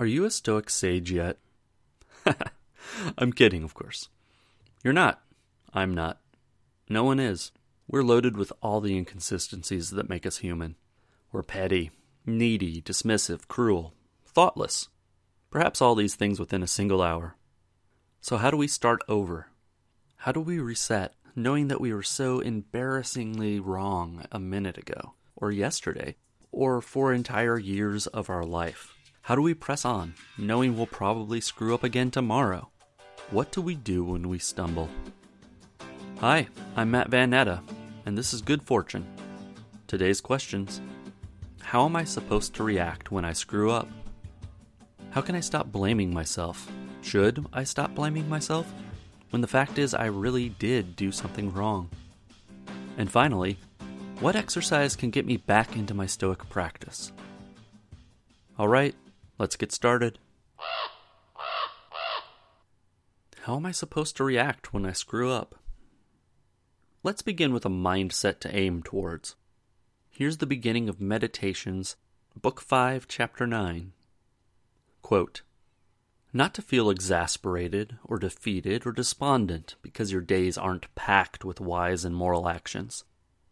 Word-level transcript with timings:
Are 0.00 0.06
you 0.06 0.24
a 0.24 0.30
Stoic 0.30 0.70
sage 0.70 1.12
yet? 1.12 1.36
I'm 3.18 3.34
kidding, 3.34 3.62
of 3.62 3.74
course. 3.74 4.08
You're 4.82 4.94
not. 4.94 5.20
I'm 5.74 5.94
not. 5.94 6.18
No 6.88 7.04
one 7.04 7.20
is. 7.20 7.52
We're 7.86 8.02
loaded 8.02 8.34
with 8.34 8.50
all 8.62 8.80
the 8.80 8.96
inconsistencies 8.96 9.90
that 9.90 10.08
make 10.08 10.24
us 10.24 10.38
human. 10.38 10.76
We're 11.32 11.42
petty, 11.42 11.90
needy, 12.24 12.80
dismissive, 12.80 13.46
cruel, 13.46 13.92
thoughtless. 14.24 14.88
Perhaps 15.50 15.82
all 15.82 15.94
these 15.94 16.14
things 16.14 16.40
within 16.40 16.62
a 16.62 16.66
single 16.66 17.02
hour. 17.02 17.36
So, 18.22 18.38
how 18.38 18.50
do 18.50 18.56
we 18.56 18.68
start 18.68 19.02
over? 19.06 19.48
How 20.16 20.32
do 20.32 20.40
we 20.40 20.60
reset, 20.60 21.12
knowing 21.36 21.68
that 21.68 21.80
we 21.80 21.92
were 21.92 22.02
so 22.02 22.40
embarrassingly 22.40 23.60
wrong 23.60 24.24
a 24.32 24.40
minute 24.40 24.78
ago, 24.78 25.12
or 25.36 25.52
yesterday, 25.52 26.16
or 26.50 26.80
for 26.80 27.12
entire 27.12 27.58
years 27.58 28.06
of 28.06 28.30
our 28.30 28.44
life? 28.44 28.94
How 29.30 29.36
do 29.36 29.42
we 29.42 29.54
press 29.54 29.84
on, 29.84 30.14
knowing 30.36 30.76
we'll 30.76 30.86
probably 30.86 31.40
screw 31.40 31.72
up 31.72 31.84
again 31.84 32.10
tomorrow? 32.10 32.68
What 33.30 33.52
do 33.52 33.62
we 33.62 33.76
do 33.76 34.02
when 34.02 34.28
we 34.28 34.40
stumble? 34.40 34.88
Hi, 36.18 36.48
I'm 36.74 36.90
Matt 36.90 37.10
Van 37.10 37.30
Natta, 37.30 37.62
and 38.06 38.18
this 38.18 38.34
is 38.34 38.42
Good 38.42 38.60
Fortune. 38.60 39.06
Today's 39.86 40.20
questions 40.20 40.80
How 41.62 41.84
am 41.84 41.94
I 41.94 42.02
supposed 42.02 42.54
to 42.54 42.64
react 42.64 43.12
when 43.12 43.24
I 43.24 43.32
screw 43.32 43.70
up? 43.70 43.86
How 45.10 45.20
can 45.20 45.36
I 45.36 45.40
stop 45.40 45.70
blaming 45.70 46.12
myself? 46.12 46.68
Should 47.00 47.46
I 47.52 47.62
stop 47.62 47.94
blaming 47.94 48.28
myself? 48.28 48.74
When 49.30 49.42
the 49.42 49.46
fact 49.46 49.78
is, 49.78 49.94
I 49.94 50.06
really 50.06 50.48
did 50.48 50.96
do 50.96 51.12
something 51.12 51.52
wrong. 51.52 51.88
And 52.98 53.08
finally, 53.08 53.58
what 54.18 54.34
exercise 54.34 54.96
can 54.96 55.10
get 55.10 55.24
me 55.24 55.36
back 55.36 55.76
into 55.76 55.94
my 55.94 56.06
Stoic 56.06 56.48
practice? 56.48 57.12
Alright, 58.58 58.96
let's 59.40 59.56
get 59.56 59.72
started. 59.72 60.18
How 63.44 63.56
am 63.56 63.64
I 63.64 63.72
supposed 63.72 64.18
to 64.18 64.24
react 64.24 64.74
when 64.74 64.84
I 64.84 64.92
screw 64.92 65.32
up? 65.32 65.58
Let's 67.02 67.22
begin 67.22 67.54
with 67.54 67.64
a 67.64 67.70
mindset 67.70 68.40
to 68.40 68.54
aim 68.54 68.82
towards. 68.82 69.36
Here's 70.10 70.36
the 70.36 70.46
beginning 70.46 70.90
of 70.90 71.00
Meditations, 71.00 71.96
Book 72.38 72.60
5, 72.60 73.08
Chapter 73.08 73.46
9. 73.46 73.92
Quote, 75.00 75.40
Not 76.34 76.52
to 76.52 76.62
feel 76.62 76.90
exasperated 76.90 77.96
or 78.04 78.18
defeated 78.18 78.86
or 78.86 78.92
despondent 78.92 79.76
because 79.80 80.12
your 80.12 80.20
days 80.20 80.58
aren't 80.58 80.94
packed 80.94 81.46
with 81.46 81.62
wise 81.62 82.04
and 82.04 82.14
moral 82.14 82.46
actions, 82.46 83.04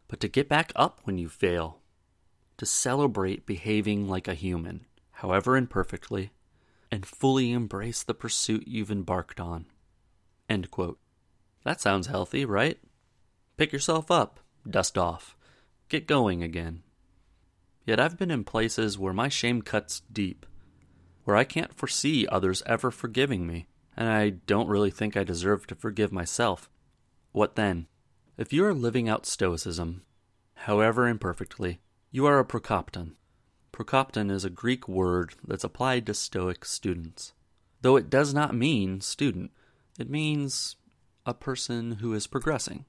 but 0.06 0.20
to 0.20 0.28
get 0.28 0.50
back 0.50 0.70
up 0.76 1.00
when 1.04 1.16
you 1.16 1.30
fail, 1.30 1.80
to 2.58 2.66
celebrate 2.66 3.46
behaving 3.46 4.06
like 4.06 4.28
a 4.28 4.34
human, 4.34 4.84
however 5.18 5.56
imperfectly, 5.56 6.30
and 6.92 7.04
fully 7.04 7.50
embrace 7.50 8.04
the 8.04 8.14
pursuit 8.14 8.68
you've 8.68 8.90
embarked 8.90 9.40
on. 9.40 9.66
End 10.48 10.70
quote. 10.70 11.00
That 11.64 11.80
sounds 11.80 12.06
healthy, 12.06 12.44
right? 12.44 12.78
Pick 13.56 13.72
yourself 13.72 14.12
up, 14.12 14.38
dust 14.68 14.96
off, 14.96 15.36
get 15.88 16.06
going 16.06 16.44
again. 16.44 16.84
Yet 17.84 17.98
I've 17.98 18.16
been 18.16 18.30
in 18.30 18.44
places 18.44 18.96
where 18.96 19.12
my 19.12 19.28
shame 19.28 19.60
cuts 19.60 20.02
deep, 20.12 20.46
where 21.24 21.36
I 21.36 21.42
can't 21.42 21.74
foresee 21.74 22.26
others 22.28 22.62
ever 22.64 22.92
forgiving 22.92 23.44
me, 23.44 23.66
and 23.96 24.08
I 24.08 24.30
don't 24.30 24.68
really 24.68 24.92
think 24.92 25.16
I 25.16 25.24
deserve 25.24 25.66
to 25.66 25.74
forgive 25.74 26.12
myself. 26.12 26.70
What 27.32 27.56
then? 27.56 27.88
If 28.36 28.52
you 28.52 28.64
are 28.64 28.72
living 28.72 29.08
out 29.08 29.26
Stoicism, 29.26 30.02
however 30.54 31.08
imperfectly, 31.08 31.80
you 32.12 32.24
are 32.26 32.38
a 32.38 32.44
Prokopton. 32.44 33.16
Prokopton 33.78 34.28
is 34.28 34.44
a 34.44 34.50
Greek 34.50 34.88
word 34.88 35.34
that's 35.46 35.62
applied 35.62 36.04
to 36.06 36.12
Stoic 36.12 36.64
students. 36.64 37.32
Though 37.80 37.94
it 37.94 38.10
does 38.10 38.34
not 38.34 38.52
mean 38.52 39.00
student, 39.00 39.52
it 40.00 40.10
means 40.10 40.74
a 41.24 41.32
person 41.32 41.92
who 41.92 42.12
is 42.12 42.26
progressing. 42.26 42.86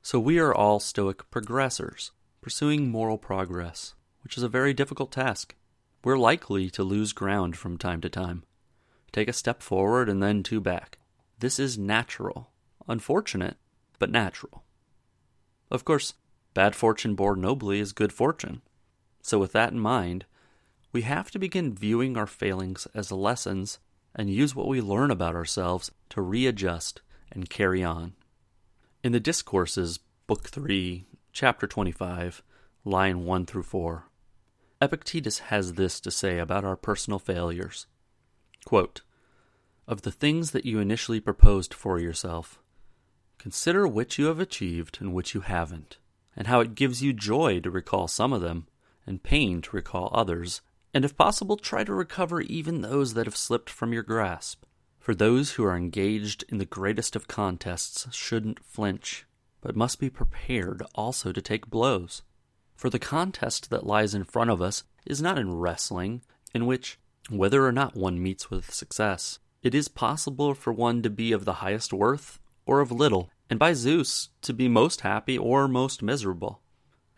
So 0.00 0.18
we 0.18 0.38
are 0.38 0.54
all 0.54 0.80
Stoic 0.80 1.30
progressors, 1.30 2.12
pursuing 2.40 2.90
moral 2.90 3.18
progress, 3.18 3.92
which 4.22 4.38
is 4.38 4.42
a 4.42 4.48
very 4.48 4.72
difficult 4.72 5.12
task. 5.12 5.56
We're 6.02 6.16
likely 6.16 6.70
to 6.70 6.82
lose 6.82 7.12
ground 7.12 7.58
from 7.58 7.76
time 7.76 8.00
to 8.00 8.08
time, 8.08 8.44
take 9.12 9.28
a 9.28 9.32
step 9.34 9.60
forward 9.60 10.08
and 10.08 10.22
then 10.22 10.42
two 10.42 10.60
back. 10.60 11.00
This 11.40 11.58
is 11.58 11.76
natural, 11.76 12.50
unfortunate, 12.88 13.58
but 13.98 14.10
natural. 14.10 14.64
Of 15.70 15.84
course, 15.84 16.14
bad 16.54 16.74
fortune 16.74 17.14
borne 17.14 17.42
nobly 17.42 17.78
is 17.78 17.92
good 17.92 18.12
fortune. 18.12 18.62
So, 19.24 19.38
with 19.38 19.52
that 19.52 19.72
in 19.72 19.80
mind, 19.80 20.26
we 20.92 21.00
have 21.00 21.30
to 21.30 21.38
begin 21.38 21.74
viewing 21.74 22.14
our 22.18 22.26
failings 22.26 22.86
as 22.94 23.10
lessons 23.10 23.78
and 24.14 24.28
use 24.28 24.54
what 24.54 24.68
we 24.68 24.82
learn 24.82 25.10
about 25.10 25.34
ourselves 25.34 25.90
to 26.10 26.20
readjust 26.20 27.00
and 27.32 27.48
carry 27.48 27.82
on. 27.82 28.12
In 29.02 29.12
the 29.12 29.20
Discourses, 29.20 29.98
Book 30.26 30.50
3, 30.50 31.06
Chapter 31.32 31.66
25, 31.66 32.42
line 32.84 33.24
1 33.24 33.46
through 33.46 33.62
4, 33.62 34.04
Epictetus 34.82 35.38
has 35.38 35.72
this 35.72 36.00
to 36.00 36.10
say 36.10 36.38
about 36.38 36.66
our 36.66 36.76
personal 36.76 37.18
failures 37.18 37.86
Quote, 38.66 39.00
Of 39.88 40.02
the 40.02 40.12
things 40.12 40.50
that 40.50 40.66
you 40.66 40.80
initially 40.80 41.18
proposed 41.18 41.72
for 41.72 41.98
yourself, 41.98 42.60
consider 43.38 43.88
which 43.88 44.18
you 44.18 44.26
have 44.26 44.38
achieved 44.38 44.98
and 45.00 45.14
which 45.14 45.34
you 45.34 45.40
haven't, 45.40 45.96
and 46.36 46.46
how 46.46 46.60
it 46.60 46.74
gives 46.74 47.02
you 47.02 47.14
joy 47.14 47.58
to 47.60 47.70
recall 47.70 48.06
some 48.06 48.34
of 48.34 48.42
them, 48.42 48.66
and 49.06 49.22
pain 49.22 49.62
to 49.62 49.76
recall 49.76 50.10
others, 50.12 50.62
and 50.92 51.04
if 51.04 51.16
possible, 51.16 51.56
try 51.56 51.84
to 51.84 51.92
recover 51.92 52.40
even 52.40 52.80
those 52.80 53.14
that 53.14 53.26
have 53.26 53.36
slipped 53.36 53.68
from 53.68 53.92
your 53.92 54.02
grasp. 54.02 54.64
For 54.98 55.14
those 55.14 55.52
who 55.52 55.64
are 55.64 55.76
engaged 55.76 56.44
in 56.48 56.58
the 56.58 56.64
greatest 56.64 57.14
of 57.14 57.28
contests 57.28 58.06
shouldn't 58.14 58.64
flinch, 58.64 59.26
but 59.60 59.76
must 59.76 59.98
be 60.00 60.08
prepared 60.08 60.82
also 60.94 61.32
to 61.32 61.42
take 61.42 61.68
blows. 61.68 62.22
For 62.74 62.88
the 62.88 62.98
contest 62.98 63.70
that 63.70 63.86
lies 63.86 64.14
in 64.14 64.24
front 64.24 64.50
of 64.50 64.62
us 64.62 64.84
is 65.04 65.20
not 65.20 65.38
in 65.38 65.54
wrestling, 65.54 66.22
in 66.54 66.66
which, 66.66 66.98
whether 67.28 67.66
or 67.66 67.72
not 67.72 67.96
one 67.96 68.22
meets 68.22 68.50
with 68.50 68.72
success, 68.72 69.38
it 69.62 69.74
is 69.74 69.88
possible 69.88 70.54
for 70.54 70.72
one 70.72 71.02
to 71.02 71.10
be 71.10 71.32
of 71.32 71.44
the 71.44 71.54
highest 71.54 71.92
worth 71.92 72.38
or 72.66 72.80
of 72.80 72.92
little, 72.92 73.30
and 73.50 73.58
by 73.58 73.72
Zeus, 73.72 74.30
to 74.42 74.52
be 74.52 74.68
most 74.68 75.02
happy 75.02 75.36
or 75.36 75.68
most 75.68 76.02
miserable. 76.02 76.62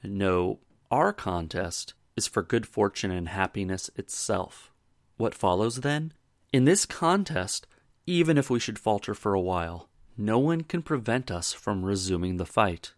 No, 0.03 0.61
our 0.91 1.13
contest 1.13 1.95
is 2.17 2.27
for 2.27 2.43
good 2.43 2.67
fortune 2.67 3.11
and 3.11 3.29
happiness 3.29 3.91
itself. 3.97 4.73
What 5.17 5.35
follows 5.35 5.77
then? 5.77 6.13
In 6.53 6.65
this 6.65 6.87
contest, 6.87 7.67
even 8.07 8.39
if 8.39 8.49
we 8.49 8.61
should 8.61 8.79
falter 8.79 9.15
for 9.15 9.35
a 9.35 9.41
while, 9.41 9.89
no 10.17 10.39
one 10.39 10.63
can 10.63 10.83
prevent 10.83 11.31
us 11.31 11.53
from 11.53 11.85
resuming 11.85 12.37
the 12.37 12.47
fight. 12.47 12.93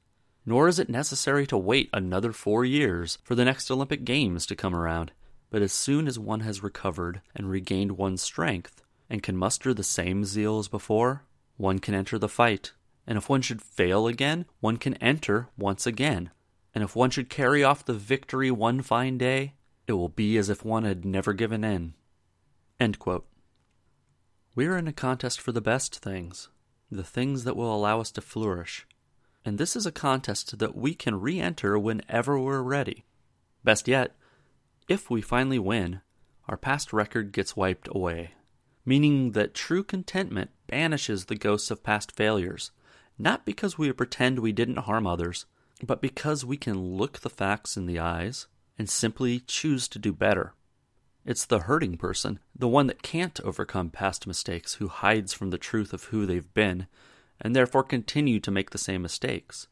Nor 0.47 0.69
is 0.69 0.78
it 0.78 0.88
necessary 0.88 1.47
to 1.48 1.59
wait 1.59 1.91
another 1.93 2.32
four 2.32 2.65
years 2.65 3.19
for 3.25 3.34
the 3.34 3.44
next 3.44 3.71
Olympic 3.71 4.04
Games 4.04 4.47
to 4.47 4.56
come 4.56 4.75
around. 4.75 5.12
But 5.50 5.62
as 5.62 5.72
soon 5.72 6.06
as 6.06 6.19
one 6.19 6.41
has 6.41 6.62
recovered 6.62 7.22
and 7.34 7.50
regained 7.50 7.93
one's 7.93 8.22
strength, 8.22 8.82
and 9.10 9.22
can 9.22 9.37
muster 9.37 9.72
the 9.72 9.82
same 9.82 10.25
zeal 10.25 10.59
as 10.59 10.69
before, 10.69 11.25
one 11.56 11.78
can 11.78 11.94
enter 11.94 12.19
the 12.19 12.28
fight. 12.28 12.72
And 13.06 13.16
if 13.16 13.28
one 13.28 13.41
should 13.41 13.62
fail 13.62 14.06
again, 14.06 14.44
one 14.60 14.77
can 14.77 14.94
enter 14.94 15.48
once 15.56 15.87
again. 15.87 16.31
And 16.78 16.84
if 16.84 16.94
one 16.94 17.11
should 17.11 17.28
carry 17.28 17.65
off 17.65 17.84
the 17.84 17.93
victory 17.93 18.53
one 18.53 18.83
fine 18.83 19.19
day, 19.19 19.55
it 19.89 19.94
will 19.94 20.09
be 20.09 20.39
as 20.39 20.49
if 20.49 20.65
one 20.65 20.84
had 20.84 21.05
never 21.05 21.33
given 21.33 21.65
in. 21.65 21.94
We 24.55 24.65
are 24.69 24.77
in 24.77 24.87
a 24.87 24.93
contest 24.93 25.41
for 25.41 25.50
the 25.50 25.61
best 25.61 25.99
things, 25.99 26.50
the 26.89 27.03
things 27.03 27.43
that 27.43 27.56
will 27.56 27.75
allow 27.75 27.99
us 27.99 28.12
to 28.12 28.21
flourish. 28.21 28.87
And 29.44 29.59
this 29.59 29.75
is 29.75 29.87
a 29.87 29.91
contest 29.91 30.61
that 30.61 30.77
we 30.77 30.94
can 30.94 31.21
re 31.21 31.41
enter 31.41 31.77
whenever 31.77 32.39
we're 32.39 32.62
ready. 32.62 33.05
Best 33.65 33.89
yet, 33.89 34.15
if 34.87 35.10
we 35.10 35.21
finally 35.21 35.59
win, 35.59 36.00
our 36.49 36.56
past 36.56 36.93
record 36.93 37.33
gets 37.33 37.56
wiped 37.56 37.89
away, 37.91 38.34
meaning 38.84 39.33
that 39.33 39.53
true 39.53 39.83
contentment 39.83 40.53
banishes 40.69 41.24
the 41.24 41.34
ghosts 41.34 41.72
of 41.72 41.83
past 41.83 42.13
failures, 42.13 42.71
not 43.19 43.45
because 43.45 43.77
we 43.77 43.91
pretend 43.91 44.39
we 44.39 44.53
didn't 44.53 44.86
harm 44.86 45.09
others, 45.09 45.45
but 45.83 46.01
because 46.01 46.45
we 46.45 46.57
can 46.57 46.97
look 46.97 47.21
the 47.21 47.30
facts 47.30 47.77
in 47.77 47.86
the 47.86 47.98
eyes 47.98 48.47
and 48.78 48.89
simply 48.89 49.41
choose 49.41 49.89
to 49.89 49.98
do 49.98 50.13
better. 50.13 50.54
It's 51.25 51.45
the 51.45 51.60
hurting 51.60 51.98
person, 51.98 52.39
the 52.57 52.69
one 52.69 52.86
that 52.86 53.03
can't 53.03 53.39
overcome 53.41 53.91
past 53.91 54.27
mistakes, 54.27 54.75
who 54.75 54.89
hides 54.89 55.34
from 55.34 55.51
the 55.51 55.59
truth 55.59 55.92
of 55.92 56.04
who 56.04 56.25
they've 56.25 56.54
been, 56.54 56.86
and 57.41 57.54
therefore 57.54 57.83
continue 57.83 58.41
to 58.41 58.51
make 58.51 58.71
the 58.71 58.78
same 58.78 59.03
mistakes. 59.03 59.66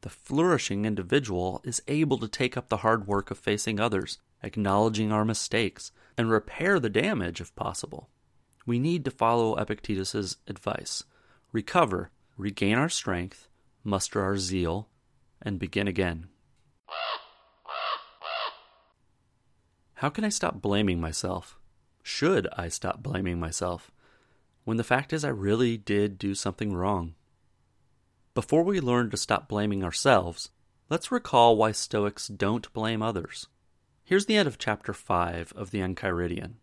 The 0.00 0.10
flourishing 0.10 0.84
individual 0.84 1.60
is 1.64 1.82
able 1.86 2.18
to 2.18 2.28
take 2.28 2.56
up 2.56 2.68
the 2.68 2.78
hard 2.78 3.06
work 3.06 3.30
of 3.30 3.38
facing 3.38 3.78
others, 3.78 4.18
acknowledging 4.42 5.12
our 5.12 5.24
mistakes, 5.24 5.92
and 6.16 6.30
repair 6.30 6.80
the 6.80 6.90
damage 6.90 7.40
if 7.40 7.54
possible. 7.54 8.08
We 8.66 8.78
need 8.78 9.04
to 9.04 9.10
follow 9.10 9.56
Epictetus's 9.56 10.38
advice 10.46 11.04
recover, 11.52 12.10
regain 12.38 12.78
our 12.78 12.88
strength, 12.88 13.48
muster 13.84 14.22
our 14.22 14.38
zeal, 14.38 14.88
and 15.42 15.58
begin 15.58 15.88
again. 15.88 16.28
How 19.94 20.08
can 20.08 20.24
I 20.24 20.30
stop 20.30 20.60
blaming 20.60 21.00
myself? 21.00 21.58
Should 22.02 22.48
I 22.56 22.68
stop 22.68 23.02
blaming 23.02 23.38
myself? 23.38 23.92
When 24.64 24.76
the 24.76 24.84
fact 24.84 25.12
is, 25.12 25.24
I 25.24 25.28
really 25.28 25.76
did 25.76 26.18
do 26.18 26.34
something 26.34 26.72
wrong. 26.74 27.14
Before 28.34 28.62
we 28.62 28.80
learn 28.80 29.10
to 29.10 29.16
stop 29.16 29.48
blaming 29.48 29.84
ourselves, 29.84 30.50
let's 30.88 31.12
recall 31.12 31.56
why 31.56 31.72
Stoics 31.72 32.28
don't 32.28 32.72
blame 32.72 33.02
others. 33.02 33.46
Here's 34.04 34.26
the 34.26 34.36
end 34.36 34.48
of 34.48 34.58
chapter 34.58 34.92
5 34.92 35.52
of 35.54 35.70
the 35.70 35.80
Enchiridion. 35.80 36.54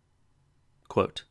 Quote, 0.88 1.24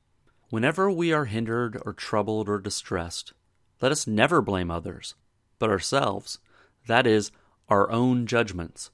Whenever 0.50 0.90
we 0.90 1.14
are 1.14 1.26
hindered 1.26 1.80
or 1.86 1.94
troubled 1.94 2.50
or 2.50 2.58
distressed, 2.58 3.34
let 3.82 3.92
us 3.92 4.08
never 4.08 4.42
blame 4.42 4.72
others, 4.72 5.14
but 5.60 5.70
ourselves, 5.70 6.40
that 6.88 7.06
is, 7.08 7.32
our 7.68 7.90
own 7.92 8.26
judgments. 8.26 8.90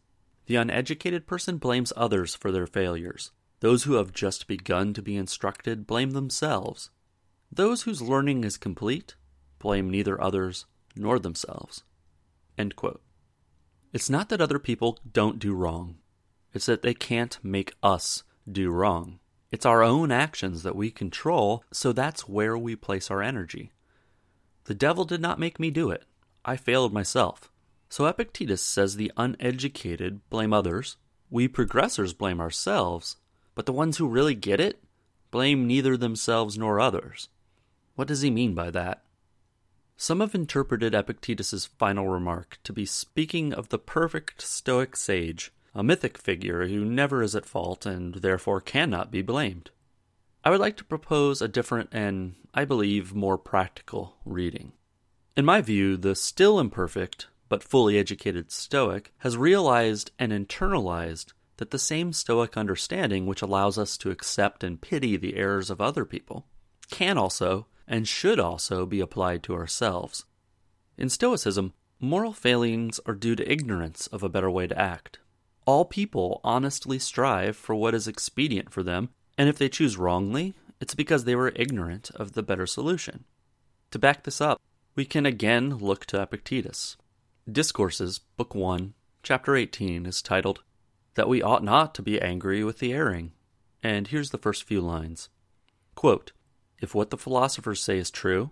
The 0.47 0.55
uneducated 0.57 1.25
person 1.27 1.57
blames 1.57 1.93
others 1.95 2.35
for 2.35 2.51
their 2.51 2.67
failures. 2.67 3.31
Those 3.61 3.83
who 3.83 3.93
have 3.93 4.13
just 4.13 4.47
begun 4.47 4.93
to 4.93 5.01
be 5.01 5.15
instructed 5.15 5.87
blame 5.87 6.11
themselves. 6.11 6.91
Those 7.51 7.83
whose 7.83 8.01
learning 8.01 8.43
is 8.43 8.57
complete 8.57 9.15
blame 9.59 9.89
neither 9.89 10.21
others 10.21 10.65
nor 10.95 11.17
themselves. 11.17 11.83
It's 13.93 14.09
not 14.09 14.29
that 14.29 14.41
other 14.41 14.59
people 14.59 14.99
don't 15.11 15.39
do 15.39 15.53
wrong, 15.53 15.97
it's 16.53 16.67
that 16.67 16.81
they 16.81 16.93
can't 16.93 17.39
make 17.41 17.73
us 17.81 18.23
do 18.49 18.69
wrong. 18.69 19.19
It's 19.51 19.65
our 19.65 19.81
own 19.81 20.11
actions 20.11 20.63
that 20.63 20.75
we 20.75 20.91
control, 20.91 21.63
so 21.71 21.91
that's 21.91 22.27
where 22.27 22.57
we 22.57 22.75
place 22.75 23.09
our 23.09 23.23
energy. 23.23 23.71
The 24.65 24.73
devil 24.73 25.05
did 25.05 25.21
not 25.21 25.39
make 25.39 25.59
me 25.59 25.71
do 25.71 25.89
it. 25.91 26.03
I 26.43 26.57
failed 26.57 26.93
myself. 26.93 27.51
So 27.95 28.07
Epictetus 28.07 28.61
says 28.61 28.97
the 28.97 29.09
uneducated 29.15 30.19
blame 30.29 30.51
others, 30.51 30.97
we 31.29 31.47
progressors 31.47 32.13
blame 32.17 32.41
ourselves, 32.41 33.15
but 33.55 33.65
the 33.65 33.71
ones 33.71 33.95
who 33.95 34.09
really 34.09 34.35
get 34.35 34.59
it 34.59 34.83
blame 35.31 35.65
neither 35.65 35.95
themselves 35.95 36.57
nor 36.57 36.81
others. 36.81 37.29
What 37.95 38.09
does 38.09 38.19
he 38.19 38.29
mean 38.29 38.53
by 38.53 38.69
that? 38.71 39.05
Some 39.95 40.19
have 40.19 40.35
interpreted 40.35 40.93
Epictetus's 40.93 41.67
final 41.67 42.09
remark 42.09 42.59
to 42.65 42.73
be 42.73 42.85
speaking 42.85 43.53
of 43.53 43.69
the 43.69 43.79
perfect 43.79 44.41
Stoic 44.41 44.97
sage, 44.97 45.53
a 45.73 45.81
mythic 45.81 46.17
figure 46.17 46.67
who 46.67 46.83
never 46.83 47.23
is 47.23 47.33
at 47.33 47.45
fault 47.45 47.85
and 47.85 48.15
therefore 48.15 48.59
cannot 48.59 49.09
be 49.09 49.21
blamed. 49.21 49.69
I 50.43 50.49
would 50.49 50.59
like 50.59 50.75
to 50.79 50.83
propose 50.83 51.41
a 51.41 51.47
different 51.47 51.91
and, 51.93 52.35
I 52.53 52.65
believe, 52.65 53.15
more 53.15 53.37
practical 53.37 54.17
reading. 54.25 54.73
In 55.37 55.45
my 55.45 55.61
view, 55.61 55.95
the 55.95 56.13
still 56.13 56.59
imperfect 56.59 57.27
but 57.49 57.63
fully 57.63 57.97
educated 57.97 58.51
Stoic 58.51 59.13
has 59.19 59.37
realized 59.37 60.11
and 60.17 60.31
internalized 60.31 61.33
that 61.57 61.71
the 61.71 61.79
same 61.79 62.11
Stoic 62.11 62.57
understanding 62.57 63.25
which 63.25 63.41
allows 63.41 63.77
us 63.77 63.97
to 63.97 64.11
accept 64.11 64.63
and 64.63 64.81
pity 64.81 65.15
the 65.17 65.35
errors 65.35 65.69
of 65.69 65.79
other 65.79 66.05
people 66.05 66.45
can 66.89 67.17
also 67.17 67.67
and 67.87 68.07
should 68.07 68.39
also 68.39 68.85
be 68.85 68.99
applied 68.99 69.43
to 69.43 69.53
ourselves. 69.53 70.25
In 70.97 71.09
Stoicism, 71.09 71.73
moral 71.99 72.33
failings 72.33 72.99
are 73.05 73.13
due 73.13 73.35
to 73.35 73.51
ignorance 73.51 74.07
of 74.07 74.23
a 74.23 74.29
better 74.29 74.49
way 74.49 74.67
to 74.67 74.79
act. 74.79 75.19
All 75.65 75.85
people 75.85 76.41
honestly 76.43 76.99
strive 76.99 77.55
for 77.55 77.75
what 77.75 77.95
is 77.95 78.07
expedient 78.07 78.71
for 78.71 78.83
them, 78.83 79.09
and 79.37 79.49
if 79.49 79.57
they 79.57 79.69
choose 79.69 79.97
wrongly, 79.97 80.53
it's 80.79 80.95
because 80.95 81.23
they 81.23 81.35
were 81.35 81.53
ignorant 81.55 82.11
of 82.15 82.33
the 82.33 82.43
better 82.43 82.67
solution. 82.67 83.23
To 83.91 83.99
back 83.99 84.23
this 84.23 84.41
up, 84.41 84.61
we 84.95 85.05
can 85.05 85.25
again 85.25 85.77
look 85.77 86.05
to 86.07 86.21
Epictetus. 86.21 86.97
Discourses, 87.51 88.17
Book 88.17 88.55
1, 88.55 88.95
Chapter 89.21 89.55
18, 89.55 90.07
is 90.07 90.23
titled, 90.23 90.63
That 91.13 91.29
We 91.29 91.43
Ought 91.43 91.63
Not 91.63 91.93
to 91.93 92.01
Be 92.01 92.19
Angry 92.19 92.63
with 92.63 92.79
the 92.79 92.91
Erring. 92.91 93.33
And 93.83 94.07
here's 94.07 94.31
the 94.31 94.39
first 94.39 94.63
few 94.63 94.81
lines 94.81 95.29
Quote, 95.93 96.31
if 96.81 96.95
what 96.95 97.11
the 97.11 97.19
philosophers 97.19 97.83
say 97.83 97.99
is 97.99 98.09
true, 98.09 98.49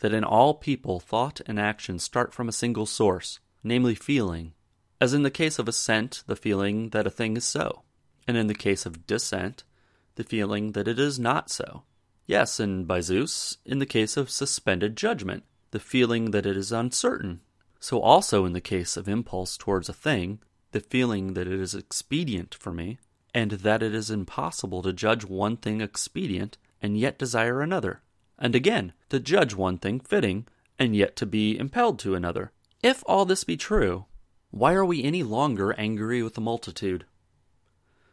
that 0.00 0.12
in 0.12 0.24
all 0.24 0.52
people 0.52 1.00
thought 1.00 1.40
and 1.46 1.58
action 1.58 1.98
start 1.98 2.34
from 2.34 2.46
a 2.46 2.52
single 2.52 2.84
source, 2.84 3.40
namely 3.62 3.94
feeling, 3.94 4.52
as 5.00 5.14
in 5.14 5.22
the 5.22 5.30
case 5.30 5.58
of 5.58 5.66
assent, 5.66 6.22
the 6.26 6.36
feeling 6.36 6.90
that 6.90 7.06
a 7.06 7.10
thing 7.10 7.38
is 7.38 7.46
so, 7.46 7.80
and 8.28 8.36
in 8.36 8.46
the 8.46 8.54
case 8.54 8.84
of 8.84 9.06
dissent, 9.06 9.64
the 10.16 10.24
feeling 10.24 10.72
that 10.72 10.86
it 10.86 10.98
is 10.98 11.18
not 11.18 11.48
so. 11.48 11.84
Yes, 12.26 12.60
and 12.60 12.86
by 12.86 13.00
Zeus, 13.00 13.56
in 13.64 13.78
the 13.78 13.86
case 13.86 14.18
of 14.18 14.28
suspended 14.28 14.98
judgment, 14.98 15.44
the 15.70 15.80
feeling 15.80 16.32
that 16.32 16.44
it 16.44 16.58
is 16.58 16.72
uncertain. 16.72 17.40
So 17.84 18.00
also 18.00 18.46
in 18.46 18.54
the 18.54 18.62
case 18.62 18.96
of 18.96 19.10
impulse 19.10 19.58
towards 19.58 19.90
a 19.90 19.92
thing, 19.92 20.38
the 20.72 20.80
feeling 20.80 21.34
that 21.34 21.46
it 21.46 21.60
is 21.60 21.74
expedient 21.74 22.54
for 22.54 22.72
me, 22.72 22.98
and 23.34 23.50
that 23.50 23.82
it 23.82 23.94
is 23.94 24.10
impossible 24.10 24.80
to 24.80 24.92
judge 24.94 25.26
one 25.26 25.58
thing 25.58 25.82
expedient 25.82 26.56
and 26.80 26.96
yet 26.96 27.18
desire 27.18 27.60
another, 27.60 28.00
and 28.38 28.54
again, 28.54 28.94
to 29.10 29.20
judge 29.20 29.54
one 29.54 29.76
thing 29.76 30.00
fitting, 30.00 30.46
and 30.78 30.96
yet 30.96 31.14
to 31.16 31.26
be 31.26 31.58
impelled 31.58 31.98
to 31.98 32.14
another. 32.14 32.52
If 32.82 33.04
all 33.04 33.26
this 33.26 33.44
be 33.44 33.58
true, 33.58 34.06
why 34.50 34.72
are 34.72 34.86
we 34.86 35.04
any 35.04 35.22
longer 35.22 35.74
angry 35.74 36.22
with 36.22 36.36
the 36.36 36.40
multitude? 36.40 37.04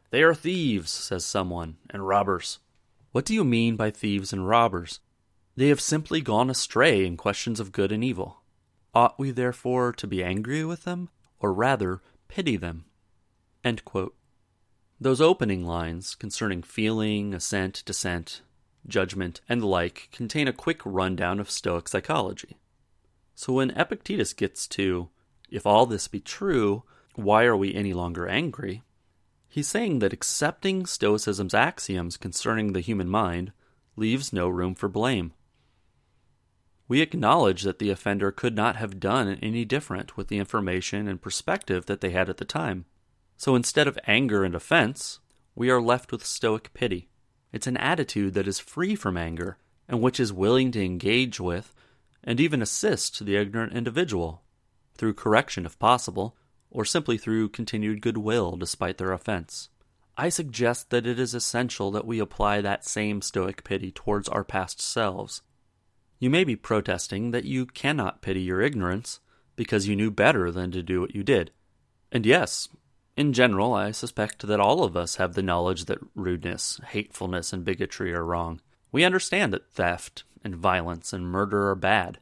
They 0.09 0.21
are 0.21 0.35
thieves, 0.35 0.91
says 0.91 1.23
someone, 1.23 1.77
and 1.89 2.05
robbers. 2.05 2.59
What 3.13 3.23
do 3.23 3.33
you 3.33 3.45
mean 3.45 3.77
by 3.77 3.89
thieves 3.91 4.33
and 4.33 4.45
robbers? 4.45 4.99
They 5.55 5.69
have 5.69 5.79
simply 5.79 6.19
gone 6.19 6.49
astray 6.49 7.05
in 7.05 7.15
questions 7.15 7.61
of 7.61 7.71
good 7.71 7.93
and 7.93 8.03
evil. 8.03 8.40
Ought 8.93 9.17
we 9.17 9.31
therefore 9.31 9.93
to 9.93 10.07
be 10.07 10.23
angry 10.23 10.65
with 10.65 10.83
them, 10.83 11.09
or 11.39 11.53
rather 11.53 12.01
pity 12.27 12.57
them? 12.57 12.85
Those 14.99 15.21
opening 15.21 15.65
lines 15.65 16.13
concerning 16.13 16.61
feeling, 16.61 17.33
assent, 17.33 17.83
dissent, 17.85 18.41
judgment, 18.85 19.41
and 19.47 19.61
the 19.61 19.67
like 19.67 20.09
contain 20.11 20.47
a 20.47 20.53
quick 20.53 20.81
rundown 20.83 21.39
of 21.39 21.49
Stoic 21.49 21.87
psychology. 21.87 22.57
So 23.33 23.53
when 23.53 23.71
Epictetus 23.71 24.33
gets 24.33 24.67
to, 24.67 25.09
if 25.49 25.65
all 25.65 25.85
this 25.85 26.07
be 26.07 26.19
true, 26.19 26.83
why 27.15 27.45
are 27.45 27.57
we 27.57 27.73
any 27.73 27.93
longer 27.93 28.27
angry? 28.27 28.83
He's 29.47 29.67
saying 29.67 29.99
that 29.99 30.13
accepting 30.13 30.85
Stoicism's 30.85 31.53
axioms 31.53 32.17
concerning 32.17 32.73
the 32.73 32.79
human 32.79 33.09
mind 33.09 33.51
leaves 33.95 34.31
no 34.31 34.47
room 34.47 34.75
for 34.75 34.87
blame. 34.87 35.33
We 36.91 36.99
acknowledge 36.99 37.61
that 37.61 37.79
the 37.79 37.89
offender 37.89 38.33
could 38.33 38.53
not 38.53 38.75
have 38.75 38.99
done 38.99 39.39
any 39.41 39.63
different 39.63 40.17
with 40.17 40.27
the 40.27 40.39
information 40.39 41.07
and 41.07 41.21
perspective 41.21 41.85
that 41.85 42.01
they 42.01 42.09
had 42.09 42.29
at 42.29 42.35
the 42.35 42.43
time. 42.43 42.83
So 43.37 43.55
instead 43.55 43.87
of 43.87 43.97
anger 44.07 44.43
and 44.43 44.53
offense, 44.53 45.21
we 45.55 45.69
are 45.69 45.81
left 45.81 46.11
with 46.11 46.25
Stoic 46.25 46.73
pity. 46.73 47.07
It's 47.53 47.65
an 47.65 47.77
attitude 47.77 48.33
that 48.33 48.45
is 48.45 48.59
free 48.59 48.95
from 48.95 49.15
anger 49.15 49.57
and 49.87 50.01
which 50.01 50.19
is 50.19 50.33
willing 50.33 50.69
to 50.73 50.83
engage 50.83 51.39
with 51.39 51.73
and 52.25 52.41
even 52.41 52.61
assist 52.61 53.25
the 53.25 53.37
ignorant 53.37 53.71
individual, 53.71 54.43
through 54.97 55.13
correction 55.13 55.65
if 55.65 55.79
possible, 55.79 56.35
or 56.69 56.83
simply 56.83 57.17
through 57.17 57.47
continued 57.47 58.01
goodwill 58.01 58.57
despite 58.57 58.97
their 58.97 59.13
offense. 59.13 59.69
I 60.17 60.27
suggest 60.27 60.89
that 60.89 61.07
it 61.07 61.21
is 61.21 61.33
essential 61.33 61.89
that 61.91 62.05
we 62.05 62.19
apply 62.19 62.59
that 62.59 62.83
same 62.83 63.21
stoic 63.21 63.63
pity 63.63 63.93
towards 63.93 64.27
our 64.27 64.43
past 64.43 64.81
selves. 64.81 65.41
You 66.21 66.29
may 66.29 66.43
be 66.43 66.55
protesting 66.55 67.31
that 67.31 67.45
you 67.45 67.65
cannot 67.65 68.21
pity 68.21 68.41
your 68.41 68.61
ignorance 68.61 69.19
because 69.55 69.87
you 69.87 69.95
knew 69.95 70.11
better 70.11 70.51
than 70.51 70.69
to 70.69 70.83
do 70.83 71.01
what 71.01 71.15
you 71.15 71.23
did. 71.23 71.49
And 72.11 72.27
yes, 72.27 72.69
in 73.17 73.33
general, 73.33 73.73
I 73.73 73.89
suspect 73.89 74.45
that 74.45 74.59
all 74.59 74.83
of 74.83 74.95
us 74.95 75.15
have 75.15 75.33
the 75.33 75.41
knowledge 75.41 75.85
that 75.85 75.97
rudeness, 76.13 76.79
hatefulness, 76.89 77.53
and 77.53 77.65
bigotry 77.65 78.13
are 78.13 78.23
wrong. 78.23 78.61
We 78.91 79.03
understand 79.03 79.51
that 79.51 79.71
theft 79.71 80.23
and 80.43 80.55
violence 80.55 81.11
and 81.11 81.25
murder 81.25 81.71
are 81.71 81.75
bad. 81.75 82.19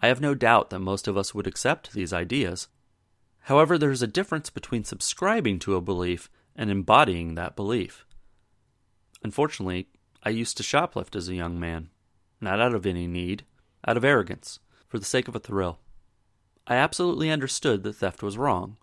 I 0.00 0.06
have 0.06 0.22
no 0.22 0.34
doubt 0.34 0.70
that 0.70 0.78
most 0.78 1.06
of 1.06 1.18
us 1.18 1.34
would 1.34 1.46
accept 1.46 1.92
these 1.92 2.14
ideas. 2.14 2.68
However, 3.40 3.76
there 3.76 3.90
is 3.90 4.00
a 4.00 4.06
difference 4.06 4.48
between 4.48 4.84
subscribing 4.84 5.58
to 5.58 5.76
a 5.76 5.82
belief 5.82 6.30
and 6.56 6.70
embodying 6.70 7.34
that 7.34 7.56
belief. 7.56 8.06
Unfortunately, 9.22 9.88
I 10.22 10.30
used 10.30 10.56
to 10.56 10.62
shoplift 10.62 11.14
as 11.14 11.28
a 11.28 11.34
young 11.34 11.60
man, 11.60 11.90
not 12.40 12.60
out 12.60 12.74
of 12.74 12.86
any 12.86 13.06
need, 13.06 13.44
out 13.86 13.96
of 13.96 14.04
arrogance, 14.04 14.60
for 14.86 14.98
the 14.98 15.04
sake 15.04 15.28
of 15.28 15.36
a 15.36 15.40
thrill. 15.40 15.78
I 16.66 16.76
absolutely 16.76 17.30
understood 17.30 17.82
that 17.82 17.94
theft 17.94 18.22
was 18.22 18.38
wrong, 18.38 18.76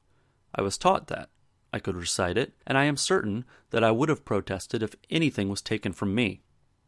I 0.55 0.61
was 0.61 0.77
taught 0.77 1.07
that. 1.07 1.29
I 1.73 1.79
could 1.79 1.97
recite 1.97 2.37
it, 2.37 2.53
and 2.65 2.77
I 2.77 2.85
am 2.85 2.95
certain 2.95 3.43
that 3.71 3.83
I 3.83 3.91
would 3.91 4.07
have 4.07 4.23
protested 4.23 4.81
if 4.81 4.95
anything 5.09 5.49
was 5.49 5.61
taken 5.61 5.91
from 5.91 6.15
me. 6.15 6.41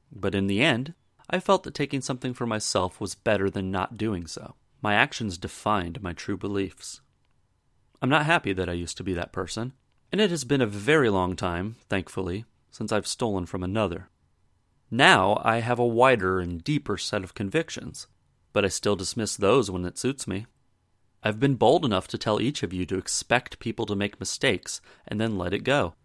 But 0.10 0.34
in 0.34 0.48
the 0.48 0.62
end, 0.62 0.94
I 1.30 1.42
felt 1.42 1.64
that 1.64 1.74
taking 1.74 2.00
something 2.00 2.34
for 2.34 2.46
myself 2.46 3.02
was 3.02 3.14
better 3.14 3.50
than 3.50 3.70
not 3.70 3.98
doing 3.98 4.26
so. 4.28 4.56
My 4.82 4.94
actions 4.94 5.38
defined 5.38 6.02
my 6.02 6.14
true 6.14 6.38
beliefs. 6.38 7.02
I'm 8.02 8.10
not 8.10 8.26
happy 8.26 8.54
that 8.54 8.70
I 8.70 8.74
used 8.74 8.96
to 8.98 9.04
be 9.04 9.14
that 9.14 9.34
person, 9.34 9.74
and 10.12 10.22
it 10.22 10.30
has 10.30 10.46
been 10.46 10.62
a 10.62 10.68
very 10.68 11.10
long 11.10 11.36
time, 11.36 11.76
thankfully, 11.90 12.46
since 12.72 12.94
I've 12.94 13.08
stolen 13.08 13.46
from 13.46 13.64
another. 13.64 14.10
Now 14.90 15.42
I 15.44 15.58
have 15.60 15.80
a 15.80 15.86
wider 15.86 16.40
and 16.40 16.64
deeper 16.64 16.98
set 16.98 17.24
of 17.24 17.34
convictions, 17.34 18.08
but 18.54 18.64
I 18.64 18.70
still 18.70 18.96
dismiss 18.96 19.36
those 19.36 19.70
when 19.70 19.86
it 19.86 19.98
suits 19.98 20.28
me. 20.28 20.46
I've 21.24 21.40
been 21.40 21.56
bold 21.56 21.84
enough 21.84 22.08
to 22.10 22.18
tell 22.18 22.40
each 22.40 22.64
of 22.64 22.72
you 22.72 22.86
to 22.86 22.98
expect 22.98 23.60
people 23.60 23.86
to 23.88 23.96
make 23.96 24.20
mistakes 24.20 24.80
and 25.08 25.20
then 25.20 25.38
let 25.38 25.54
it 25.54 25.66
go. 25.66 25.96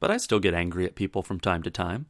But 0.00 0.10
I 0.10 0.16
still 0.16 0.40
get 0.40 0.54
angry 0.54 0.86
at 0.86 0.94
people 0.94 1.22
from 1.22 1.40
time 1.40 1.62
to 1.64 1.70
time. 1.70 2.06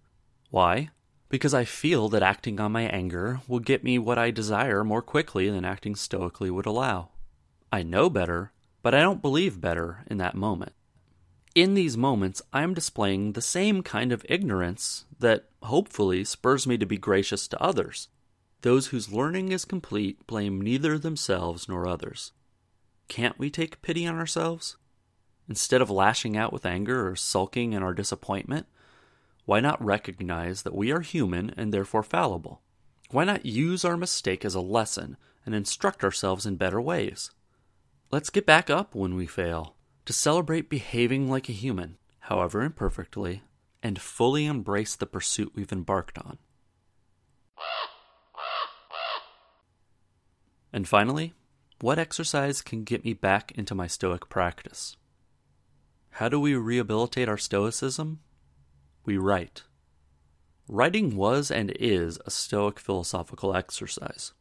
Why? 0.50 0.90
Because 1.28 1.54
I 1.54 1.64
feel 1.64 2.08
that 2.10 2.22
acting 2.22 2.60
on 2.60 2.72
my 2.72 2.82
anger 2.82 3.40
will 3.48 3.58
get 3.58 3.82
me 3.82 3.98
what 3.98 4.18
I 4.18 4.30
desire 4.30 4.84
more 4.84 5.02
quickly 5.02 5.50
than 5.50 5.64
acting 5.64 5.96
stoically 5.96 6.50
would 6.50 6.66
allow. 6.66 7.08
I 7.72 7.82
know 7.82 8.08
better, 8.08 8.52
but 8.82 8.94
I 8.94 9.00
don't 9.00 9.22
believe 9.22 9.60
better 9.60 10.04
in 10.06 10.18
that 10.18 10.34
moment. 10.34 10.72
In 11.54 11.74
these 11.74 11.98
moments, 11.98 12.40
I 12.50 12.62
am 12.62 12.72
displaying 12.72 13.32
the 13.32 13.42
same 13.42 13.82
kind 13.82 14.10
of 14.10 14.24
ignorance 14.26 15.04
that 15.18 15.50
hopefully 15.62 16.24
spurs 16.24 16.66
me 16.66 16.78
to 16.78 16.86
be 16.86 16.96
gracious 16.96 17.46
to 17.48 17.62
others. 17.62 18.08
Those 18.62 18.86
whose 18.86 19.12
learning 19.12 19.52
is 19.52 19.66
complete 19.66 20.26
blame 20.26 20.62
neither 20.62 20.98
themselves 20.98 21.68
nor 21.68 21.86
others. 21.86 22.32
Can't 23.08 23.38
we 23.38 23.50
take 23.50 23.82
pity 23.82 24.06
on 24.06 24.18
ourselves? 24.18 24.78
Instead 25.46 25.82
of 25.82 25.90
lashing 25.90 26.38
out 26.38 26.54
with 26.54 26.64
anger 26.64 27.06
or 27.06 27.16
sulking 27.16 27.74
in 27.74 27.82
our 27.82 27.92
disappointment, 27.92 28.66
why 29.44 29.60
not 29.60 29.84
recognize 29.84 30.62
that 30.62 30.74
we 30.74 30.90
are 30.90 31.00
human 31.00 31.52
and 31.56 31.70
therefore 31.70 32.02
fallible? 32.02 32.62
Why 33.10 33.24
not 33.24 33.44
use 33.44 33.84
our 33.84 33.98
mistake 33.98 34.46
as 34.46 34.54
a 34.54 34.60
lesson 34.60 35.18
and 35.44 35.54
instruct 35.54 36.02
ourselves 36.02 36.46
in 36.46 36.56
better 36.56 36.80
ways? 36.80 37.30
Let's 38.10 38.30
get 38.30 38.46
back 38.46 38.70
up 38.70 38.94
when 38.94 39.16
we 39.16 39.26
fail, 39.26 39.74
to 40.04 40.12
celebrate 40.12 40.68
behaving 40.70 41.30
like 41.30 41.48
a 41.48 41.52
human, 41.52 41.98
however 42.20 42.62
imperfectly, 42.62 43.42
and 43.82 44.00
fully 44.00 44.46
embrace 44.46 44.96
the 44.96 45.06
pursuit 45.06 45.52
we've 45.54 45.72
embarked 45.72 46.18
on. 46.18 46.38
And 50.72 50.88
finally, 50.88 51.34
what 51.80 51.98
exercise 51.98 52.62
can 52.62 52.84
get 52.84 53.04
me 53.04 53.12
back 53.12 53.52
into 53.52 53.74
my 53.74 53.86
Stoic 53.86 54.28
practice? 54.28 54.96
How 56.16 56.28
do 56.28 56.40
we 56.40 56.54
rehabilitate 56.54 57.28
our 57.28 57.38
Stoicism? 57.38 58.20
we 59.04 59.16
write. 59.16 59.64
Writing 60.68 61.16
was 61.16 61.50
and 61.50 61.72
is 61.78 62.18
a 62.24 62.30
Stoic 62.30 62.78
philosophical 62.78 63.54
exercise. 63.54 64.32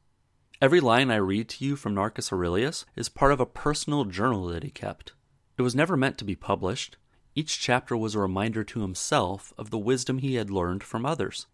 Every 0.62 0.80
line 0.80 1.10
I 1.10 1.16
read 1.16 1.50
to 1.50 1.66
you 1.66 1.76
from 1.76 1.96
Marcus 1.96 2.32
Aurelius 2.32 2.86
is 2.96 3.10
part 3.10 3.32
of 3.32 3.40
a 3.40 3.46
personal 3.46 4.06
journal 4.06 4.46
that 4.48 4.64
he 4.64 4.70
kept. 4.70 5.14
It 5.58 5.62
was 5.62 5.76
never 5.76 5.98
meant 5.98 6.18
to 6.20 6.26
be 6.26 6.36
published. 6.36 6.98
Each 7.36 7.60
chapter 7.60 7.96
was 7.96 8.16
a 8.16 8.20
reminder 8.20 8.64
to 8.64 8.82
himself 8.82 9.54
of 9.58 9.70
the 9.70 9.78
wisdom 9.78 10.18
he 10.18 10.36
had 10.36 10.50
learned 10.50 10.84
from 10.84 11.06
others. 11.06 11.48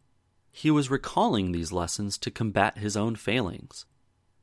He 0.51 0.71
was 0.71 0.89
recalling 0.89 1.51
these 1.51 1.71
lessons 1.71 2.17
to 2.19 2.31
combat 2.31 2.79
his 2.79 2.97
own 2.97 3.15
failings. 3.15 3.85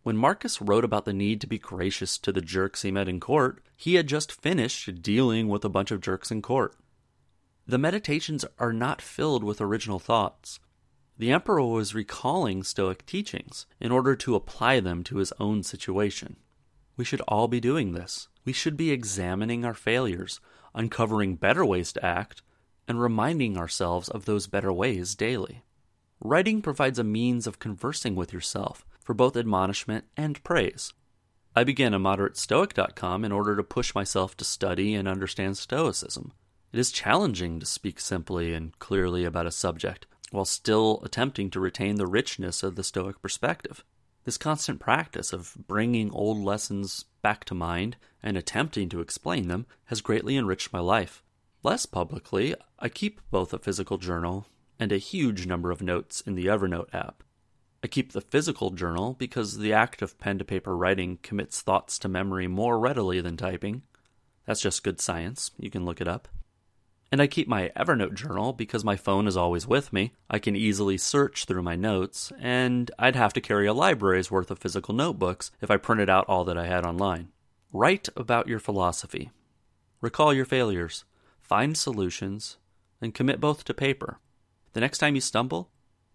When 0.04 0.16
Marcus 0.16 0.61
wrote 0.61 0.84
about 0.84 1.06
the 1.06 1.12
need 1.12 1.40
to 1.40 1.46
be 1.46 1.58
gracious 1.58 2.18
to 2.18 2.30
the 2.30 2.42
jerks 2.42 2.82
he 2.82 2.90
met 2.90 3.08
in 3.08 3.20
court, 3.20 3.62
he 3.76 3.94
had 3.94 4.06
just 4.06 4.30
finished 4.30 5.02
dealing 5.02 5.49
with 5.49 5.64
a 5.64 5.70
bunch 5.70 5.90
of 5.90 6.00
jerks 6.00 6.30
in 6.30 6.42
court. 6.42 6.76
The 7.66 7.78
meditations 7.78 8.44
are 8.58 8.73
not 8.73 9.00
filled 9.00 9.42
with 9.42 9.62
original 9.62 9.99
thoughts. 9.99 10.61
The 11.16 11.32
emperor 11.32 11.62
was 11.64 11.94
recalling 11.94 12.62
Stoic 12.62 13.06
teachings 13.06 13.66
in 13.80 13.90
order 13.90 14.14
to 14.16 14.34
apply 14.34 14.80
them 14.80 15.02
to 15.04 15.16
his 15.16 15.32
own 15.40 15.62
situation. 15.62 16.37
We 16.96 17.04
should 17.04 17.23
all 17.23 17.49
be 17.49 17.61
doing 17.61 17.92
this. 17.92 18.28
We 18.44 18.52
should 18.52 18.76
be 18.76 18.90
examining 18.90 19.64
our 19.64 19.74
failures, 19.74 20.40
uncovering 20.74 21.36
better 21.36 21.64
ways 21.64 21.92
to 21.94 22.04
act, 22.04 22.42
and 22.86 23.00
reminding 23.00 23.56
ourselves 23.56 24.08
of 24.08 24.24
those 24.24 24.46
better 24.46 24.72
ways 24.72 25.14
daily. 25.14 25.62
Writing 26.20 26.62
provides 26.62 26.98
a 26.98 27.04
means 27.04 27.46
of 27.46 27.58
conversing 27.58 28.14
with 28.14 28.32
yourself 28.32 28.84
for 29.00 29.14
both 29.14 29.36
admonishment 29.36 30.04
and 30.16 30.42
praise. 30.42 30.92
I 31.56 31.64
began 31.64 31.94
a 31.94 31.98
moderate 31.98 32.32
moderate.stoic.com 32.32 33.24
in 33.24 33.30
order 33.30 33.54
to 33.56 33.62
push 33.62 33.94
myself 33.94 34.36
to 34.38 34.44
study 34.44 34.94
and 34.94 35.06
understand 35.06 35.56
Stoicism. 35.56 36.32
It 36.72 36.80
is 36.80 36.90
challenging 36.90 37.60
to 37.60 37.66
speak 37.66 38.00
simply 38.00 38.52
and 38.52 38.76
clearly 38.80 39.24
about 39.24 39.46
a 39.46 39.52
subject 39.52 40.06
while 40.32 40.44
still 40.44 41.00
attempting 41.04 41.50
to 41.50 41.60
retain 41.60 41.94
the 41.94 42.08
richness 42.08 42.64
of 42.64 42.74
the 42.74 42.82
Stoic 42.82 43.22
perspective. 43.22 43.84
This 44.25 44.38
constant 44.38 44.81
practice 44.81 45.33
of 45.33 45.54
bringing 45.66 46.11
old 46.11 46.38
lessons 46.38 47.04
back 47.21 47.45
to 47.45 47.54
mind 47.54 47.97
and 48.23 48.37
attempting 48.37 48.88
to 48.88 49.00
explain 49.00 49.49
them 49.49 49.66
has 49.87 50.00
greatly 50.00 50.37
enriched 50.37 50.73
my 50.73 50.81
life. 50.81 51.23
Less 51.62 51.85
publicly, 51.85 52.54
I 52.78 52.88
keep 52.88 53.21
both 53.31 53.52
a 53.52 53.59
physical 53.59 53.99
journal 53.99 54.47
and 54.78 54.93
a 54.93 54.99
huge 54.99 55.47
number 55.47 55.71
of 55.71 55.83
notes 55.83 56.23
in 56.23 56.35
the 56.35 56.47
Evernote 56.47 56.93
app. 56.95 57.23
I 57.83 57.87
keep 57.87 58.12
the 58.12 58.23
physical 58.23 58.71
journal 58.71 59.14
because 59.19 59.59
the 59.59 59.75
act 59.75 60.00
of 60.00 60.19
pen 60.19 60.38
to 60.38 60.45
paper 60.45 60.75
writing 60.75 61.19
commits 61.23 61.61
thoughts 61.61 61.99
to 61.99 62.09
memory 62.09 62.47
more 62.47 62.78
readily 62.78 63.21
than 63.21 63.37
typing. 63.37 63.83
That's 64.47 64.62
just 64.62 64.83
good 64.83 65.02
science. 65.02 65.50
You 65.59 65.71
can 65.71 65.85
look 65.85 66.00
it 66.00 66.09
up. 66.09 66.28
And 67.12 67.23
I 67.23 67.26
keep 67.26 67.46
my 67.46 67.70
Evernote 67.76 68.14
journal 68.14 68.52
because 68.52 68.84
my 68.84 68.96
phone 68.96 69.26
is 69.26 69.37
always 69.37 69.66
with 69.66 69.92
me. 69.92 70.12
I 70.28 70.38
can 70.38 70.56
easily 70.56 70.99
search 70.99 71.44
through 71.44 71.62
my 71.62 71.76
notes, 71.76 72.32
and 72.40 72.90
I'd 72.99 73.14
have 73.14 73.32
to 73.34 73.40
carry 73.40 73.66
a 73.66 73.73
library's 73.75 74.30
worth 74.30 74.50
of 74.50 74.58
physical 74.58 74.94
notebooks 74.94 75.52
if 75.61 75.70
I 75.70 75.76
printed 75.76 76.11
out 76.11 76.26
all 76.28 76.44
that 76.44 76.58
I 76.58 76.66
had 76.66 76.84
online. 76.84 77.28
Write 77.73 78.08
about 78.16 78.49
your 78.49 78.58
philosophy. 78.58 79.30
Recall 80.00 80.34
your 80.34 80.44
failures. 80.44 81.04
Find 81.40 81.76
solutions, 81.76 82.56
and 83.00 83.14
commit 83.14 83.40
both 83.40 83.64
to 83.64 83.75
paper. 83.75 84.18
The 84.73 84.80
next 84.80 84.99
time 84.99 85.14
you 85.14 85.20
stumble, 85.20 85.70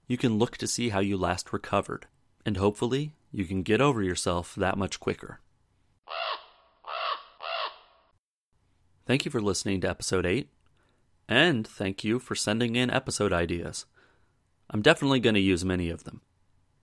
you 0.08 0.17
can 0.17 0.38
look 0.38 0.58
to 0.58 0.67
see 0.67 0.89
how 0.89 1.00
you 1.00 1.17
last 1.17 1.53
recovered, 1.53 2.08
and 2.46 2.58
hopefully 2.58 3.13
you 3.31 3.46
can 3.46 3.62
get 3.62 3.79
over 3.79 4.01
yourself 4.01 4.55
that 4.55 4.77
much 4.77 5.00
quicker. 5.00 5.39
Thank 9.05 9.24
you 9.24 9.31
for 9.31 9.41
listening 9.41 9.81
to 9.81 9.89
episode 9.89 10.25
8. 10.25 10.50
And 11.29 11.67
thank 11.67 12.03
you 12.03 12.17
for 12.17 12.33
sending 12.33 12.75
in 12.75 12.89
episode 12.89 13.31
ideas. 13.31 13.86
I'm 14.71 14.81
definitely 14.81 15.19
going 15.19 15.36
to 15.36 15.39
use 15.39 15.63
many 15.63 15.91
of 15.91 16.03
them. 16.03 16.21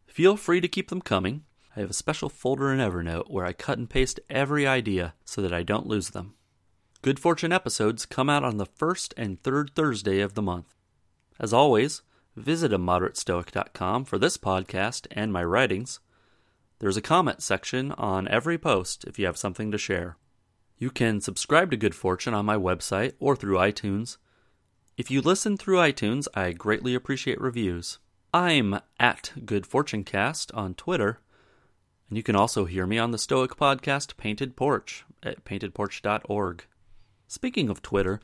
Feel 0.06 0.36
free 0.36 0.60
to 0.60 0.68
keep 0.68 0.88
them 0.88 1.00
coming. 1.02 1.42
I 1.76 1.80
have 1.80 1.90
a 1.90 1.94
special 1.94 2.28
folder 2.28 2.72
in 2.72 2.78
Evernote 2.78 3.28
where 3.28 3.44
I 3.44 3.52
cut 3.52 3.76
and 3.76 3.90
paste 3.90 4.20
every 4.30 4.64
idea 4.64 5.14
so 5.24 5.42
that 5.42 5.52
I 5.52 5.64
don't 5.64 5.88
lose 5.88 6.10
them. 6.10 6.34
Good 7.02 7.18
Fortune 7.18 7.52
episodes 7.52 8.06
come 8.06 8.30
out 8.30 8.44
on 8.44 8.56
the 8.56 8.66
first 8.66 9.12
and 9.16 9.42
third 9.42 9.72
Thursday 9.74 10.20
of 10.20 10.34
the 10.34 10.42
month. 10.42 10.76
As 11.40 11.52
always, 11.52 12.02
visit 12.36 12.70
moderatestoic.com 12.70 14.04
for 14.04 14.16
this 14.16 14.38
podcast 14.38 15.08
and 15.10 15.32
my 15.32 15.42
writings. 15.42 15.98
There's 16.78 16.96
a 16.96 17.02
comment 17.02 17.42
section 17.42 17.90
on 17.92 18.28
every 18.28 18.58
post 18.58 19.04
if 19.06 19.18
you 19.18 19.26
have 19.26 19.36
something 19.36 19.72
to 19.72 19.78
share. 19.78 20.18
You 20.78 20.90
can 20.90 21.20
subscribe 21.20 21.72
to 21.72 21.76
Good 21.76 21.96
Fortune 21.96 22.32
on 22.32 22.46
my 22.46 22.56
website 22.56 23.14
or 23.18 23.34
through 23.34 23.56
iTunes. 23.56 24.18
If 24.96 25.10
you 25.10 25.20
listen 25.20 25.58
through 25.58 25.76
iTunes, 25.76 26.26
I 26.32 26.52
greatly 26.52 26.94
appreciate 26.94 27.38
reviews. 27.38 27.98
I'm 28.32 28.80
at 28.98 29.30
Good 29.44 29.66
Fortune 29.66 30.04
Cast 30.04 30.50
on 30.52 30.72
Twitter, 30.72 31.20
and 32.08 32.16
you 32.16 32.22
can 32.22 32.34
also 32.34 32.64
hear 32.64 32.86
me 32.86 32.98
on 32.98 33.10
the 33.10 33.18
Stoic 33.18 33.56
podcast 33.58 34.16
Painted 34.16 34.56
Porch 34.56 35.04
at 35.22 35.44
paintedporch.org. 35.44 36.64
Speaking 37.28 37.68
of 37.68 37.82
Twitter, 37.82 38.20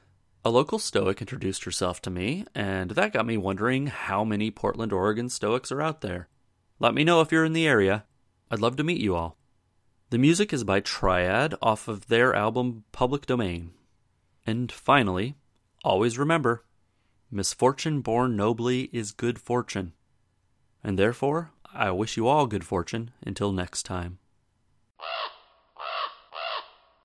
a 0.46 0.50
local 0.50 0.78
Stoic 0.78 1.20
introduced 1.20 1.64
herself 1.64 2.00
to 2.02 2.10
me, 2.10 2.46
and 2.54 2.92
that 2.92 3.12
got 3.12 3.26
me 3.26 3.36
wondering 3.36 3.88
how 3.88 4.24
many 4.24 4.50
Portland, 4.50 4.94
Oregon 4.94 5.28
Stoics 5.28 5.70
are 5.70 5.82
out 5.82 6.00
there. 6.00 6.28
Let 6.78 6.94
me 6.94 7.04
know 7.04 7.20
if 7.20 7.30
you're 7.30 7.44
in 7.44 7.52
the 7.52 7.68
area. 7.68 8.06
I'd 8.50 8.60
love 8.60 8.76
to 8.76 8.84
meet 8.84 8.98
you 8.98 9.14
all. 9.14 9.36
The 10.08 10.16
music 10.16 10.54
is 10.54 10.64
by 10.64 10.80
Triad 10.80 11.54
off 11.60 11.86
of 11.86 12.06
their 12.06 12.34
album 12.34 12.84
Public 12.92 13.26
Domain. 13.26 13.72
And 14.46 14.72
finally, 14.72 15.36
Always 15.84 16.18
remember, 16.18 16.64
misfortune 17.30 18.02
borne 18.02 18.36
nobly 18.36 18.88
is 18.92 19.10
good 19.10 19.38
fortune. 19.40 19.92
And 20.84 20.98
therefore, 20.98 21.50
I 21.74 21.90
wish 21.90 22.16
you 22.16 22.28
all 22.28 22.46
good 22.46 22.64
fortune 22.64 23.10
until 23.26 23.52
next 23.52 23.82
time. 23.84 24.18